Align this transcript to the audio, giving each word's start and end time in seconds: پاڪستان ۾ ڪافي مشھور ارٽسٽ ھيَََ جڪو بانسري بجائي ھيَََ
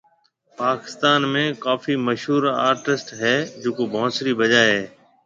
پاڪستان 0.61 1.21
۾ 1.35 1.43
ڪافي 1.65 1.93
مشھور 2.07 2.43
ارٽسٽ 2.69 3.07
ھيَََ 3.21 3.35
جڪو 3.63 3.83
بانسري 3.93 4.33
بجائي 4.41 4.69
ھيَََ 4.75 4.83